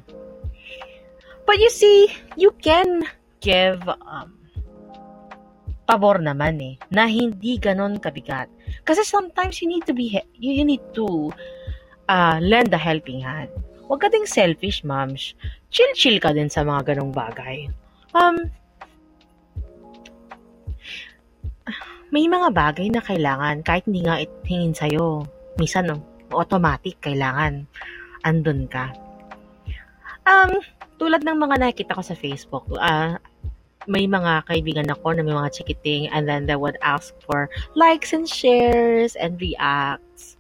But 1.44 1.60
you 1.60 1.68
see, 1.68 2.08
you 2.40 2.56
can 2.64 3.04
give 3.44 3.84
um, 3.92 4.40
pabor 5.84 6.24
naman 6.24 6.64
eh, 6.64 6.76
na 6.96 7.12
hindi 7.12 7.60
ganon 7.60 8.00
kabigat. 8.00 8.48
Kasi 8.88 9.04
sometimes 9.04 9.60
you 9.60 9.68
need 9.68 9.84
to 9.84 9.92
be, 9.92 10.16
you, 10.40 10.64
need 10.64 10.84
to 10.96 11.36
uh, 12.08 12.40
lend 12.40 12.72
a 12.72 12.80
helping 12.80 13.20
hand. 13.20 13.52
Huwag 13.92 14.08
ka 14.08 14.08
ding 14.08 14.24
selfish, 14.24 14.88
moms. 14.88 15.36
Chill-chill 15.76 16.24
ka 16.24 16.32
din 16.32 16.48
sa 16.48 16.64
mga 16.64 16.96
ganong 16.96 17.12
bagay. 17.12 17.68
Um, 18.16 18.48
may 22.12 22.28
mga 22.28 22.52
bagay 22.52 22.92
na 22.92 23.00
kailangan 23.00 23.64
kahit 23.64 23.88
hindi 23.88 24.04
nga 24.04 24.20
hingin 24.44 24.76
sa'yo. 24.76 25.24
Minsan, 25.56 25.96
automatic, 26.32 27.00
kailangan 27.00 27.64
andun 28.28 28.68
ka. 28.68 28.92
Um, 30.28 30.60
tulad 31.00 31.24
ng 31.24 31.40
mga 31.40 31.56
nakita 31.58 31.98
ko 31.98 32.04
sa 32.04 32.14
Facebook, 32.14 32.68
uh, 32.78 33.18
may 33.90 34.06
mga 34.06 34.46
kaibigan 34.46 34.92
ako 34.94 35.18
na 35.18 35.26
may 35.26 35.34
mga 35.34 35.56
chikiting 35.58 36.06
and 36.14 36.30
then 36.30 36.46
they 36.46 36.54
would 36.60 36.78
ask 36.86 37.16
for 37.26 37.50
likes 37.74 38.14
and 38.14 38.30
shares 38.30 39.18
and 39.18 39.42
reacts. 39.42 40.38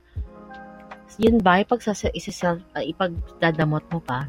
Yun 1.17 1.41
ba, 1.41 1.65
ipag 1.65 1.81
isa-self, 2.13 2.61
uh, 2.77 2.83
ipagdadamot 2.83 3.81
mo 3.89 3.99
pa? 4.03 4.27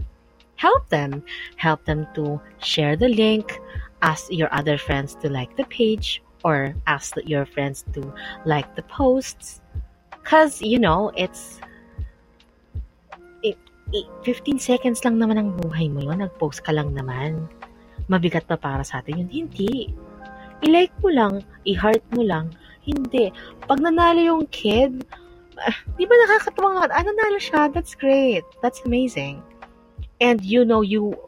Help 0.56 0.86
them. 0.94 1.26
Help 1.58 1.82
them 1.84 2.06
to 2.14 2.38
share 2.62 2.94
the 2.94 3.10
link, 3.10 3.58
ask 4.00 4.30
your 4.30 4.48
other 4.54 4.78
friends 4.78 5.18
to 5.18 5.26
like 5.28 5.50
the 5.58 5.66
page, 5.68 6.22
or 6.44 6.74
ask 6.86 7.16
your 7.24 7.46
friends 7.46 7.84
to 7.94 8.12
like 8.44 8.74
the 8.74 8.82
posts. 8.86 9.60
Cause, 10.22 10.62
you 10.62 10.78
know, 10.78 11.10
it's 11.16 11.58
15 14.24 14.56
seconds 14.56 15.04
lang 15.04 15.20
naman 15.20 15.36
ang 15.36 15.50
buhay 15.52 15.92
mo 15.92 16.00
yun. 16.00 16.24
Nag-post 16.24 16.64
ka 16.64 16.72
lang 16.72 16.96
naman. 16.96 17.44
Mabigat 18.08 18.48
pa 18.48 18.56
para 18.56 18.80
sa 18.80 19.04
atin 19.04 19.26
yun. 19.26 19.30
Hindi. 19.30 19.92
I-like 20.64 20.94
mo 21.04 21.10
lang, 21.12 21.34
i-heart 21.68 22.02
mo 22.14 22.24
lang. 22.24 22.54
Hindi. 22.86 23.28
Pag 23.68 23.82
nanalo 23.84 24.22
yung 24.22 24.44
kid, 24.48 25.04
uh, 25.60 25.76
di 25.98 26.08
ba 26.08 26.14
nakakatawa 26.24 26.68
nga, 26.78 26.84
ah, 26.94 27.04
nanalo 27.04 27.36
siya, 27.36 27.68
that's 27.68 27.92
great. 27.92 28.46
That's 28.64 28.80
amazing. 28.88 29.44
And 30.22 30.40
you 30.40 30.64
know, 30.64 30.80
you 30.80 31.18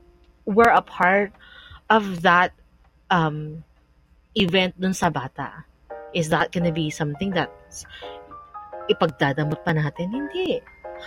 were 0.46 0.70
a 0.70 0.82
part 0.82 1.34
of 1.90 2.22
that 2.22 2.54
um, 3.10 3.66
event 4.34 4.74
dun 4.78 4.94
sa 4.94 5.10
bata. 5.10 5.64
Is 6.14 6.30
that 6.30 6.54
gonna 6.54 6.74
be 6.74 6.90
something 6.90 7.34
that 7.34 7.50
ipagdadamot 8.86 9.62
pa 9.66 9.74
natin? 9.74 10.10
Hindi. 10.14 10.62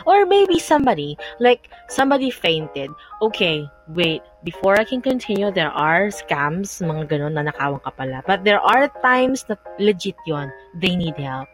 Or 0.06 0.28
maybe 0.28 0.60
somebody, 0.60 1.18
like 1.40 1.72
somebody 1.88 2.30
fainted. 2.30 2.92
Okay, 3.22 3.66
wait, 3.88 4.22
before 4.44 4.76
I 4.76 4.84
can 4.84 5.02
continue, 5.02 5.50
there 5.50 5.72
are 5.72 6.12
scams, 6.12 6.84
mga 6.84 7.08
ganun 7.08 7.40
na 7.40 7.48
nakawang 7.48 7.82
ka 7.82 7.92
pala. 7.96 8.22
But 8.28 8.44
there 8.44 8.60
are 8.60 8.92
times 9.02 9.48
that 9.48 9.64
legit 9.80 10.20
yon 10.28 10.52
They 10.76 10.96
need 10.96 11.16
help. 11.16 11.48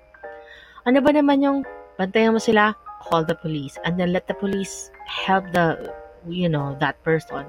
Ano 0.89 0.99
ba 0.99 1.13
naman 1.13 1.45
yung 1.45 1.63
bantayan 1.95 2.33
mo 2.35 2.41
sila? 2.41 2.75
Call 3.05 3.23
the 3.23 3.37
police. 3.37 3.77
And 3.85 3.95
then 4.01 4.11
let 4.11 4.27
the 4.27 4.35
police 4.35 4.91
help 5.05 5.47
the, 5.53 5.93
you 6.27 6.49
know, 6.49 6.75
that 6.81 6.99
person. 7.05 7.47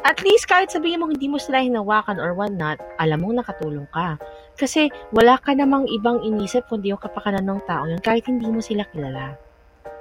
At 0.00 0.24
least 0.24 0.48
kahit 0.48 0.72
sabihin 0.72 1.04
mo 1.04 1.12
hindi 1.12 1.28
mo 1.28 1.36
sila 1.36 1.60
hinawakan 1.60 2.16
or 2.16 2.32
not, 2.48 2.80
alam 2.96 3.20
mong 3.20 3.44
nakatulong 3.44 3.84
ka. 3.92 4.16
Kasi 4.56 4.88
wala 5.12 5.36
ka 5.36 5.52
namang 5.52 5.88
ibang 5.92 6.24
inisip 6.24 6.64
kundi 6.72 6.92
yung 6.92 7.00
kapakanan 7.00 7.44
ng 7.44 7.60
tao 7.68 7.84
yun 7.84 8.00
kahit 8.00 8.24
hindi 8.24 8.48
mo 8.48 8.64
sila 8.64 8.88
kilala. 8.88 9.36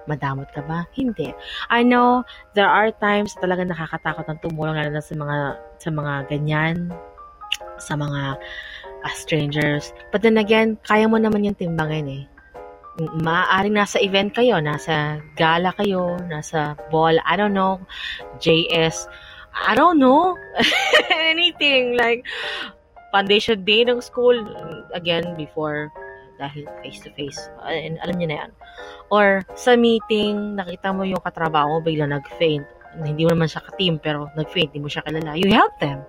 Madamot 0.08 0.50
ka 0.56 0.64
ba? 0.64 0.88
Hindi. 0.96 1.36
I 1.70 1.84
know 1.84 2.24
there 2.56 2.70
are 2.70 2.90
times 2.96 3.36
talaga 3.38 3.68
nakakatakot 3.68 4.26
ang 4.26 4.40
tumulong 4.42 4.80
lalo 4.80 4.90
na 4.90 5.04
sa 5.04 5.14
mga 5.14 5.38
sa 5.78 5.90
mga 5.92 6.14
ganyan 6.32 6.90
sa 7.80 7.96
mga 7.96 8.38
uh, 9.04 9.16
strangers. 9.16 9.96
But 10.12 10.22
then 10.22 10.38
again, 10.38 10.78
kaya 10.84 11.08
mo 11.08 11.18
naman 11.18 11.48
yung 11.48 11.58
timbangin 11.58 12.08
eh. 12.08 12.24
Maaaring 13.00 13.80
nasa 13.80 14.04
event 14.04 14.36
kayo, 14.36 14.60
nasa 14.60 15.24
gala 15.40 15.72
kayo, 15.80 16.20
nasa 16.28 16.76
ball, 16.92 17.16
I 17.24 17.40
don't 17.40 17.56
know, 17.56 17.80
JS, 18.44 19.08
I 19.54 19.76
don't 19.76 20.00
know, 20.00 20.38
anything, 21.12 21.98
like, 21.98 22.26
foundation 23.12 23.66
day 23.66 23.84
ng 23.84 24.02
school, 24.02 24.38
again, 24.94 25.36
before 25.36 25.92
dahil 26.40 26.64
face-to-face. 26.82 27.52
Uh, 27.60 28.00
alam 28.00 28.16
niyo 28.16 28.28
na 28.32 28.38
yan. 28.46 28.52
Or 29.12 29.44
sa 29.60 29.76
meeting, 29.76 30.56
nakita 30.56 30.96
mo 30.96 31.04
yung 31.04 31.20
katrabaho 31.20 31.84
bigla 31.84 32.08
nag-faint. 32.08 32.64
Hindi 32.96 33.28
mo 33.28 33.36
naman 33.36 33.52
siya 33.52 33.62
ka-team, 33.68 34.00
pero 34.00 34.32
nag-faint, 34.40 34.72
hindi 34.72 34.88
mo 34.88 34.90
siya 34.90 35.04
kilala. 35.04 35.36
You 35.36 35.52
help 35.52 35.76
them. 35.84 36.02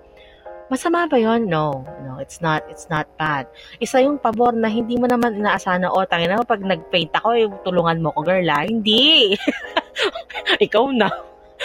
Masama 0.70 1.10
ba 1.10 1.18
yon? 1.18 1.50
No. 1.50 1.82
No, 2.06 2.22
it's 2.22 2.38
not. 2.38 2.62
It's 2.70 2.86
not 2.86 3.10
bad. 3.18 3.50
Isa 3.82 3.98
yung 4.06 4.22
pabor 4.22 4.54
na 4.54 4.70
hindi 4.70 4.94
mo 4.94 5.10
naman 5.10 5.34
inaasahan 5.34 5.82
na, 5.82 5.90
oh, 5.90 6.06
tangin 6.06 6.30
na, 6.30 6.46
pag 6.46 6.62
nag-faint 6.62 7.10
ako, 7.18 7.28
eh, 7.34 7.50
tulungan 7.66 7.98
mo 7.98 8.14
ko, 8.14 8.22
girl, 8.22 8.46
ha? 8.46 8.62
Hindi. 8.62 9.34
Ikaw 10.70 10.94
na. 10.94 11.10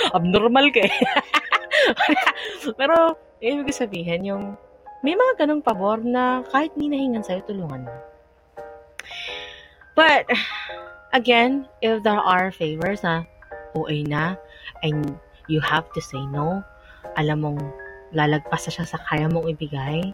Abnormal 0.10 0.74
ka 0.74 0.90
eh. 0.90 0.96
Pero, 2.80 3.18
ibig 3.42 3.76
sabihin, 3.76 4.26
yung 4.26 4.44
may 5.06 5.14
mga 5.14 5.46
ganong 5.46 5.62
pabor 5.62 6.02
na 6.02 6.42
kahit 6.50 6.74
hindi 6.74 6.98
nahingan 6.98 7.22
sa'yo, 7.22 7.46
tulungan 7.46 7.86
mo. 7.86 7.96
But, 9.94 10.26
again, 11.14 11.70
if 11.86 12.02
there 12.02 12.20
are 12.20 12.50
favors 12.50 13.06
na 13.06 13.24
OA 13.78 14.02
na, 14.04 14.36
and 14.82 15.14
you 15.46 15.62
have 15.62 15.86
to 15.94 16.02
say 16.02 16.20
no, 16.34 16.66
alam 17.22 17.46
mong 17.46 17.62
lalagpas 18.18 18.66
na 18.66 18.72
siya 18.82 18.86
sa 18.90 19.00
kaya 19.06 19.30
mong 19.30 19.46
ibigay, 19.54 20.10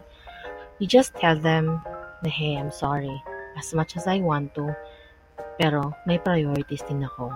you 0.76 0.86
just 0.86 1.16
tell 1.16 1.40
them 1.40 1.80
na, 2.20 2.28
hey, 2.28 2.60
I'm 2.60 2.70
sorry. 2.70 3.12
As 3.56 3.72
much 3.72 3.96
as 3.96 4.04
I 4.04 4.20
want 4.20 4.52
to, 4.60 4.72
pero 5.56 5.92
may 6.04 6.20
priorities 6.20 6.84
din 6.84 7.04
ako. 7.04 7.32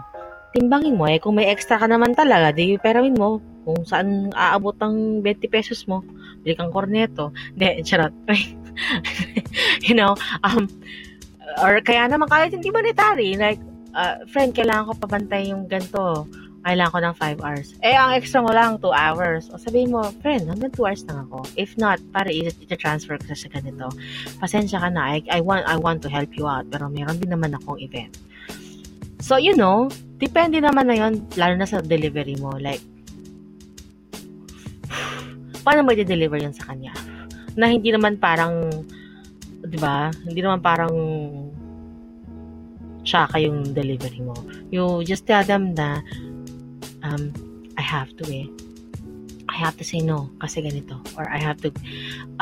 Timbangin 0.52 0.96
mo 0.96 1.04
eh, 1.08 1.20
kung 1.20 1.36
may 1.36 1.48
extra 1.48 1.76
ka 1.76 1.88
naman 1.88 2.12
talaga, 2.16 2.52
di 2.52 2.76
perawin 2.80 3.16
mo 3.16 3.40
kung 3.66 3.82
saan 3.82 4.30
aabot 4.30 4.78
ang 4.78 5.26
20 5.26 5.50
pesos 5.50 5.82
mo. 5.90 6.06
Bili 6.46 6.54
kang 6.54 6.70
korneto. 6.70 7.35
Hindi, 7.58 7.82
charot. 7.82 8.14
you 9.87 9.99
know, 9.99 10.14
um, 10.46 10.70
or 11.58 11.82
kaya 11.82 12.06
naman 12.06 12.30
kahit 12.30 12.54
hindi 12.54 12.70
monetary, 12.70 13.35
like, 13.35 13.58
uh, 13.99 14.23
friend, 14.30 14.54
kailangan 14.54 14.87
ko 14.87 14.92
pabantay 15.02 15.50
yung 15.50 15.66
ganito. 15.66 16.30
Kailangan 16.66 16.94
ko 16.94 17.00
ng 17.02 17.16
5 17.42 17.46
hours. 17.46 17.68
Eh, 17.82 17.94
ang 17.94 18.14
extra 18.14 18.42
mo 18.42 18.50
lang, 18.50 18.78
2 18.82 18.90
hours. 18.90 19.50
O 19.50 19.58
sabihin 19.58 19.94
mo, 19.94 20.02
friend, 20.23 20.46
hanggang 20.46 20.70
2 20.75 20.87
hours 20.87 21.02
lang 21.06 21.26
ako. 21.26 21.46
If 21.58 21.75
not, 21.78 21.99
para 22.11 22.30
i-transfer 22.30 23.18
ko 23.18 23.35
sa 23.35 23.50
ganito. 23.50 23.87
Pasensya 24.42 24.82
ka 24.82 24.90
na. 24.90 25.18
I, 25.18 25.23
I, 25.30 25.40
want, 25.42 25.66
I 25.66 25.78
want 25.78 26.02
to 26.06 26.11
help 26.11 26.35
you 26.35 26.46
out. 26.46 26.66
Pero 26.70 26.90
meron 26.90 27.23
din 27.23 27.30
naman 27.30 27.54
akong 27.54 27.78
event. 27.78 28.18
So, 29.23 29.38
you 29.38 29.54
know, 29.54 29.88
depende 30.18 30.58
naman 30.58 30.90
na 30.90 30.99
yun, 30.99 31.23
lalo 31.38 31.54
na 31.54 31.70
sa 31.70 31.78
delivery 31.80 32.35
mo. 32.37 32.58
Like, 32.58 32.82
paano 35.66 35.82
mo 35.82 35.90
i-deliver 35.90 36.38
yun 36.38 36.54
sa 36.54 36.70
kanya? 36.70 36.94
Na 37.58 37.66
hindi 37.66 37.90
naman 37.90 38.23
parang 38.23 38.70
'di 39.66 39.78
ba? 39.82 40.14
Hindi 40.23 40.40
naman 40.46 40.62
parang 40.62 40.94
tsaka 43.02 43.42
yung 43.42 43.75
delivery 43.75 44.23
mo. 44.23 44.35
You 44.70 45.02
just 45.02 45.26
tell 45.26 45.42
them 45.42 45.75
na 45.75 45.99
um, 47.02 47.35
I 47.75 47.82
have 47.82 48.14
to 48.23 48.25
eh. 48.30 48.46
I 49.46 49.56
have 49.56 49.78
to 49.78 49.87
say 49.87 50.02
no 50.02 50.30
kasi 50.42 50.62
ganito. 50.62 50.99
Or 51.18 51.26
I 51.30 51.38
have 51.38 51.62
to 51.64 51.70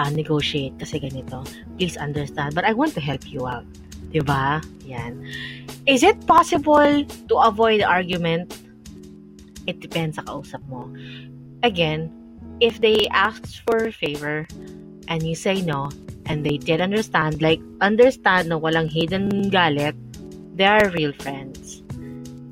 uh, 0.01 0.11
negotiate 0.11 0.77
kasi 0.81 1.01
ganito. 1.01 1.45
Please 1.77 1.97
understand. 1.97 2.57
But 2.57 2.65
I 2.65 2.73
want 2.73 2.97
to 2.97 3.03
help 3.05 3.29
you 3.29 3.47
out. 3.47 3.69
Diba? 4.11 4.65
Yan. 4.89 5.21
Is 5.87 6.03
it 6.03 6.17
possible 6.27 7.05
to 7.05 7.35
avoid 7.39 7.85
argument? 7.85 8.57
It 9.69 9.79
depends 9.79 10.17
sa 10.17 10.25
kausap 10.27 10.65
mo. 10.67 10.91
Again, 11.63 12.09
if 12.65 12.81
they 12.81 13.05
ask 13.13 13.45
for 13.69 13.85
a 13.85 13.93
favor 13.93 14.49
and 15.13 15.21
you 15.21 15.37
say 15.37 15.61
no, 15.61 15.93
and 16.25 16.41
they 16.41 16.57
did 16.57 16.81
understand, 16.81 17.45
like, 17.45 17.61
understand 17.85 18.49
na 18.49 18.57
walang 18.57 18.89
hidden 18.89 19.53
galit, 19.53 19.93
they 20.57 20.65
are 20.65 20.89
real 20.97 21.13
friends. 21.21 21.85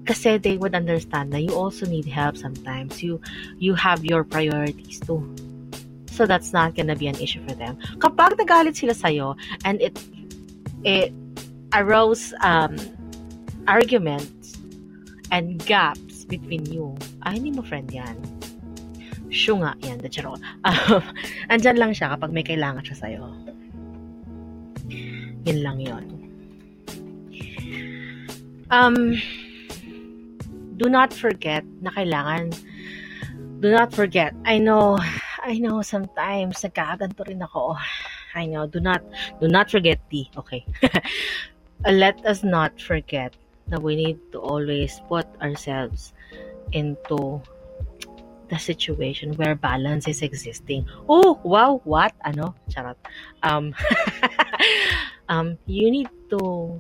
kasi 0.04 0.38
they 0.38 0.57
would 0.57 0.75
understand 0.75 1.33
that 1.33 1.42
you 1.42 1.54
also 1.54 1.87
need 1.87 2.07
help 2.07 2.37
sometimes. 2.37 3.02
You 3.02 3.21
you 3.59 3.75
have 3.75 4.04
your 4.04 4.25
priorities 4.25 5.00
too. 5.00 5.23
So 6.11 6.26
that's 6.26 6.52
not 6.52 6.75
gonna 6.75 6.97
be 6.97 7.07
an 7.07 7.16
issue 7.16 7.40
for 7.47 7.54
them. 7.54 7.78
Kapag 8.02 8.37
nagalit 8.37 8.76
sila 8.76 8.92
sa'yo 8.92 9.38
and 9.64 9.81
it 9.81 9.97
it 10.83 11.14
arose 11.73 12.35
um, 12.42 12.76
arguments 13.64 14.59
and 15.33 15.57
gaps 15.64 16.28
between 16.28 16.66
you, 16.69 16.92
ay, 17.25 17.38
hindi 17.38 17.54
mo 17.54 17.62
friend 17.64 17.88
yan. 17.88 18.19
Siyo 19.33 19.65
nga, 19.65 19.73
yan, 19.81 19.99
the 20.05 20.12
charot. 20.12 20.39
Um, 20.69 21.01
andyan 21.53 21.81
lang 21.81 21.97
siya 21.97 22.12
kapag 22.12 22.31
may 22.37 22.45
kailangan 22.45 22.85
siya 22.85 22.99
sa'yo. 23.01 23.25
Yun 25.49 25.59
lang 25.65 25.81
yon. 25.81 26.05
Um, 28.69 29.17
do 30.77 30.93
not 30.93 31.17
forget 31.17 31.65
na 31.81 31.93
kailangan 31.93 32.53
do 33.62 33.71
not 33.71 33.95
forget. 33.95 34.35
I 34.45 34.59
know, 34.59 34.99
I 35.39 35.62
know 35.62 35.81
sometimes 35.87 36.59
nagkakaganto 36.67 37.23
rin 37.31 37.47
ako. 37.47 37.79
I 38.35 38.51
know, 38.51 38.67
do 38.67 38.83
not, 38.83 39.07
do 39.41 39.47
not 39.47 39.71
forget 39.71 40.03
the, 40.11 40.27
okay. 40.37 40.67
Let 41.87 42.27
us 42.27 42.43
not 42.43 42.81
forget 42.83 43.39
that 43.71 43.81
we 43.81 43.95
need 43.95 44.19
to 44.33 44.43
always 44.43 45.01
put 45.09 45.27
ourselves 45.41 46.12
into 46.73 47.41
the 48.52 48.61
situation 48.61 49.32
where 49.40 49.56
balance 49.56 50.04
is 50.04 50.21
existing. 50.21 50.85
Oh, 51.09 51.40
wow, 51.40 51.80
what? 51.88 52.12
Ano? 52.21 52.52
Charot. 52.68 53.00
Um, 53.40 53.73
um, 55.32 55.56
you 55.64 55.88
need 55.88 56.12
to 56.28 56.76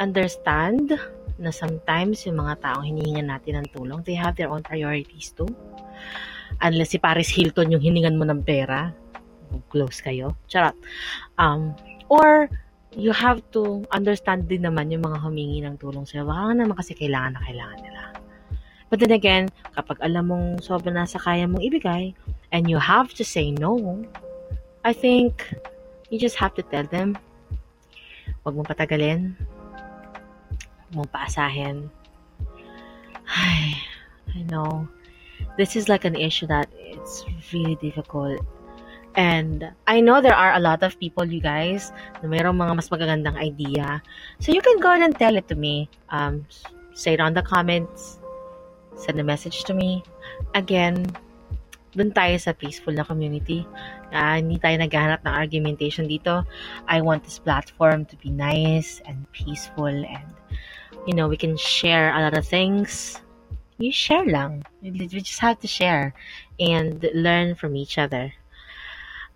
understand 0.00 0.96
na 1.36 1.52
sometimes 1.52 2.24
yung 2.24 2.40
mga 2.40 2.64
taong 2.64 2.88
hinihingan 2.88 3.28
natin 3.28 3.60
ng 3.60 3.68
tulong, 3.76 4.00
they 4.08 4.16
have 4.16 4.32
their 4.40 4.48
own 4.48 4.64
priorities 4.64 5.36
too. 5.36 5.48
Unless 6.64 6.96
si 6.96 6.98
Paris 6.98 7.28
Hilton 7.28 7.76
yung 7.76 7.84
hiningan 7.84 8.16
mo 8.16 8.24
ng 8.24 8.40
pera, 8.40 8.88
close 9.68 10.00
kayo. 10.00 10.32
Charot. 10.48 10.76
Um, 11.36 11.76
or, 12.08 12.48
you 12.96 13.12
have 13.12 13.40
to 13.52 13.84
understand 13.92 14.48
din 14.48 14.64
naman 14.64 14.92
yung 14.92 15.04
mga 15.04 15.20
humingi 15.20 15.64
ng 15.64 15.80
tulong 15.80 16.04
sa'yo. 16.04 16.28
Baka 16.28 16.56
naman 16.56 16.76
kasi 16.76 16.92
kailangan 16.92 17.36
na 17.36 17.42
kailangan 17.44 17.80
nila. 17.80 18.02
But 18.92 19.00
then 19.00 19.16
again, 19.16 19.48
kapag 19.72 20.04
alam 20.04 20.28
mong 20.28 20.68
sobrang 20.68 20.92
nasa 20.92 21.16
kaya 21.16 21.48
mong 21.48 21.64
ibigay, 21.64 22.12
and 22.52 22.68
you 22.68 22.76
have 22.76 23.16
to 23.16 23.24
say 23.24 23.48
no, 23.48 24.04
I 24.84 24.92
think 24.92 25.48
you 26.12 26.20
just 26.20 26.36
have 26.36 26.52
to 26.60 26.62
tell 26.68 26.84
them, 26.84 27.16
huwag 28.44 28.52
mong 28.52 28.68
patagalin, 28.68 29.32
mong 30.92 31.08
paasahin. 31.08 31.88
Ay, 33.24 33.80
I 34.36 34.44
know. 34.52 34.84
This 35.56 35.72
is 35.72 35.88
like 35.88 36.04
an 36.04 36.12
issue 36.12 36.44
that 36.52 36.68
it's 36.76 37.24
really 37.48 37.80
difficult. 37.80 38.44
And 39.16 39.72
I 39.88 40.04
know 40.04 40.20
there 40.20 40.36
are 40.36 40.52
a 40.52 40.60
lot 40.60 40.84
of 40.84 41.00
people, 41.00 41.24
you 41.24 41.40
guys, 41.40 41.96
na 42.20 42.28
mayroong 42.28 42.60
mga 42.60 42.76
mas 42.76 42.92
magagandang 42.92 43.40
idea. 43.40 44.04
So 44.44 44.52
you 44.52 44.60
can 44.60 44.84
go 44.84 44.92
and 44.92 45.16
tell 45.16 45.32
it 45.32 45.48
to 45.48 45.56
me. 45.56 45.88
Um, 46.12 46.44
say 46.92 47.16
it 47.16 47.24
on 47.24 47.32
the 47.32 47.40
comments. 47.40 48.20
Send 48.96 49.20
a 49.20 49.24
message 49.24 49.64
to 49.64 49.74
me. 49.74 50.02
Again, 50.54 51.06
dun 51.92 52.12
tayo 52.12 52.40
sa 52.40 52.52
peaceful 52.52 52.96
na 52.96 53.04
community. 53.04 53.66
Uh, 54.12 54.40
hindi 54.40 54.56
tayo 54.60 54.80
naghahanap 54.80 55.20
ng 55.24 55.34
argumentation 55.34 56.08
dito. 56.08 56.44
I 56.88 57.00
want 57.00 57.24
this 57.24 57.40
platform 57.40 58.04
to 58.08 58.16
be 58.20 58.32
nice 58.32 59.00
and 59.04 59.24
peaceful 59.32 59.88
and 59.88 60.28
you 61.06 61.14
know, 61.14 61.28
we 61.28 61.36
can 61.36 61.56
share 61.56 62.14
a 62.14 62.20
lot 62.20 62.36
of 62.36 62.46
things. 62.46 63.18
You 63.78 63.90
share 63.90 64.24
lang. 64.24 64.62
We 64.82 65.06
just 65.06 65.40
have 65.40 65.58
to 65.60 65.66
share 65.66 66.14
and 66.60 67.02
learn 67.14 67.54
from 67.54 67.74
each 67.74 67.98
other. 67.98 68.32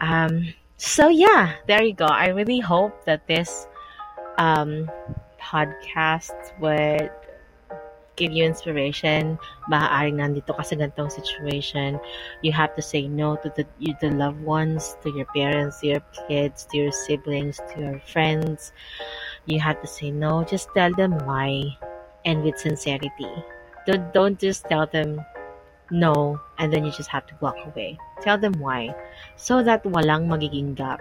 Um, 0.00 0.54
so 0.76 1.08
yeah, 1.08 1.54
there 1.66 1.82
you 1.82 1.94
go. 1.94 2.06
I 2.06 2.28
really 2.28 2.60
hope 2.60 3.04
that 3.06 3.26
this 3.26 3.66
um, 4.38 4.90
podcast 5.40 6.36
would 6.60 7.10
give 8.16 8.32
you 8.32 8.44
inspiration. 8.44 9.38
Maaaring 9.70 10.18
nandito 10.18 10.56
ka 10.56 10.64
sa 10.64 10.74
ganitong 10.76 11.12
situation. 11.12 12.00
You 12.40 12.50
have 12.52 12.74
to 12.74 12.82
say 12.82 13.06
no 13.06 13.36
to 13.44 13.52
the, 13.54 13.64
you, 13.78 13.94
the 14.00 14.10
loved 14.10 14.40
ones, 14.40 14.96
to 15.04 15.12
your 15.12 15.28
parents, 15.36 15.80
to 15.80 15.96
your 15.96 16.04
kids, 16.26 16.66
to 16.72 16.88
your 16.88 16.92
siblings, 16.92 17.60
to 17.72 17.74
your 17.80 18.00
friends. 18.00 18.72
You 19.44 19.60
have 19.60 19.80
to 19.84 19.88
say 19.88 20.10
no. 20.10 20.42
Just 20.44 20.72
tell 20.74 20.92
them 20.96 21.16
why 21.28 21.76
and 22.24 22.42
with 22.42 22.58
sincerity. 22.58 23.30
Don't, 23.86 24.12
don't 24.12 24.38
just 24.40 24.66
tell 24.66 24.86
them 24.88 25.22
no 25.90 26.40
and 26.58 26.72
then 26.72 26.84
you 26.84 26.90
just 26.90 27.08
have 27.08 27.26
to 27.26 27.34
walk 27.40 27.56
away. 27.66 27.98
Tell 28.22 28.38
them 28.38 28.54
why. 28.58 28.94
So 29.36 29.62
that 29.62 29.84
walang 29.84 30.26
magiging 30.26 30.74
gap. 30.74 31.00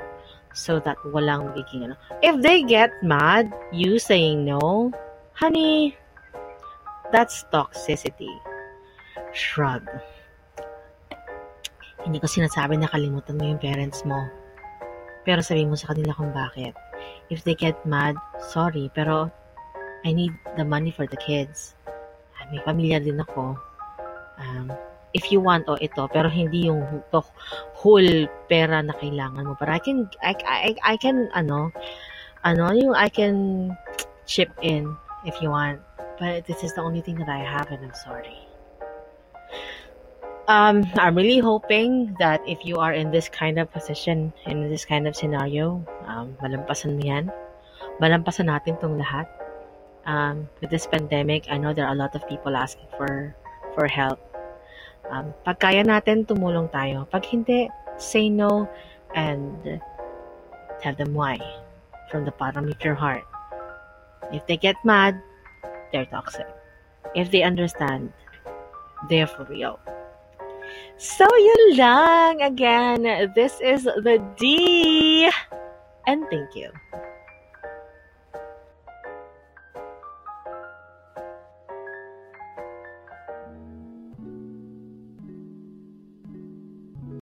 So 0.54 0.80
that 0.80 0.98
walang 1.08 1.50
magiging 1.50 1.90
ano. 1.90 1.96
If 2.22 2.42
they 2.42 2.64
get 2.64 2.92
mad, 3.02 3.52
you 3.74 3.98
saying 4.00 4.46
no, 4.46 4.92
honey, 5.34 5.98
that's 7.12 7.46
toxicity. 7.52 8.32
Shrug. 9.34 9.84
Hindi 12.06 12.22
ko 12.22 12.28
sinasabi 12.30 12.78
na 12.78 12.90
kalimutan 12.90 13.38
mo 13.38 13.50
yung 13.50 13.62
parents 13.62 14.06
mo. 14.06 14.30
Pero 15.26 15.42
sabi 15.42 15.66
mo 15.66 15.74
sa 15.74 15.92
kanila 15.94 16.14
kung 16.14 16.30
bakit. 16.30 16.78
If 17.34 17.42
they 17.42 17.58
get 17.58 17.82
mad, 17.86 18.14
sorry, 18.54 18.94
pero 18.94 19.34
I 20.06 20.14
need 20.14 20.38
the 20.54 20.66
money 20.66 20.94
for 20.94 21.10
the 21.10 21.18
kids. 21.18 21.74
May 22.54 22.62
pamilya 22.62 23.02
din 23.02 23.18
ako. 23.18 23.58
Um, 24.38 24.70
if 25.18 25.34
you 25.34 25.42
want, 25.42 25.66
oh, 25.66 25.82
ito, 25.82 26.06
pero 26.14 26.30
hindi 26.30 26.70
yung 26.70 26.86
to, 27.10 27.26
whole 27.74 28.30
pera 28.46 28.86
na 28.86 28.94
kailangan 28.94 29.50
mo. 29.50 29.58
But 29.58 29.74
I 29.74 29.82
can, 29.82 30.06
I, 30.22 30.38
I, 30.46 30.72
I 30.84 30.96
can, 31.02 31.34
ano, 31.34 31.74
ano, 32.46 32.70
yung 32.78 32.94
I 32.94 33.10
can 33.10 33.74
chip 34.30 34.54
in 34.62 34.94
if 35.26 35.34
you 35.42 35.50
want. 35.50 35.82
But 36.20 36.46
this 36.46 36.64
is 36.64 36.74
the 36.74 36.82
only 36.82 37.02
thing 37.02 37.16
that 37.20 37.30
I 37.30 37.44
have 37.44 37.72
and 37.72 37.84
I'm 37.84 37.94
sorry. 37.94 38.48
Um, 40.48 40.86
I'm 41.02 41.16
really 41.16 41.40
hoping 41.40 42.16
that 42.20 42.42
if 42.46 42.64
you 42.66 42.78
are 42.78 42.94
in 42.94 43.10
this 43.10 43.28
kind 43.28 43.58
of 43.58 43.72
position, 43.74 44.32
in 44.46 44.70
this 44.70 44.86
kind 44.86 45.08
of 45.08 45.16
scenario, 45.16 45.82
um, 46.06 46.38
malampasan 46.38 47.02
mo 47.02 47.04
yan. 47.04 47.26
Malampasan 47.98 48.54
natin 48.54 48.78
tong 48.78 49.02
lahat. 49.02 49.26
Um, 50.06 50.46
with 50.62 50.70
this 50.70 50.86
pandemic, 50.86 51.50
I 51.50 51.58
know 51.58 51.74
there 51.74 51.90
are 51.90 51.98
a 51.98 51.98
lot 51.98 52.14
of 52.14 52.22
people 52.30 52.54
asking 52.54 52.86
for 52.94 53.34
for 53.74 53.90
help. 53.90 54.22
Um, 55.10 55.34
pag 55.42 55.58
kaya 55.58 55.82
natin, 55.82 56.30
tumulong 56.30 56.70
tayo. 56.70 57.10
Pag 57.10 57.26
hindi, 57.26 57.66
say 57.98 58.30
no 58.30 58.70
and 59.18 59.82
tell 60.78 60.94
them 60.94 61.18
why 61.18 61.42
from 62.14 62.22
the 62.22 62.36
bottom 62.38 62.70
of 62.70 62.78
your 62.86 62.94
heart. 62.94 63.26
If 64.30 64.46
they 64.46 64.58
get 64.58 64.78
mad, 64.86 65.18
they're 65.96 66.12
toxic. 66.12 66.46
If 67.16 67.32
they 67.32 67.44
understand, 67.44 68.12
they're 69.08 69.32
for 69.32 69.48
real. 69.48 69.80
So, 71.00 71.24
yun 71.24 71.78
lang. 71.80 72.42
Again, 72.42 73.32
this 73.32 73.64
is 73.64 73.88
the 73.88 74.20
D. 74.36 75.32
And 76.04 76.28
thank 76.28 76.52
you. 76.52 76.68